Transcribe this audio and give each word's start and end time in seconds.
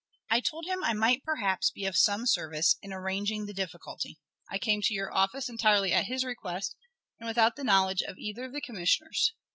I 0.31 0.39
told 0.39 0.65
him 0.65 0.83
I 0.83 0.93
might 0.93 1.23
perhaps 1.23 1.69
be 1.69 1.85
of 1.85 1.95
some 1.95 2.25
service 2.25 2.75
in 2.81 2.91
arranging 2.91 3.45
the 3.45 3.53
difficulty. 3.53 4.17
I 4.49 4.57
came 4.57 4.81
to 4.81 4.93
your 4.95 5.13
office 5.13 5.47
entirely 5.47 5.93
at 5.93 6.05
his 6.05 6.23
request, 6.23 6.75
and 7.19 7.27
without 7.27 7.55
the 7.55 7.63
knowledge 7.63 8.01
of 8.01 8.17
either 8.17 8.45
of 8.45 8.53
the 8.53 8.61
commissioners. 8.61 9.35